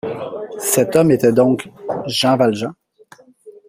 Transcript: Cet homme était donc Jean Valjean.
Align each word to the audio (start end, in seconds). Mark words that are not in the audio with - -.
Cet 0.57 0.95
homme 0.95 1.11
était 1.11 1.31
donc 1.31 1.69
Jean 2.07 2.35
Valjean. 2.35 2.73